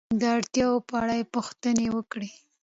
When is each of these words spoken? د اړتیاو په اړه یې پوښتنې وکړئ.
د 0.19 0.21
اړتیاو 0.37 0.85
په 0.87 0.95
اړه 1.01 1.13
یې 1.19 1.29
پوښتنې 1.33 1.87
وکړئ. 1.95 2.31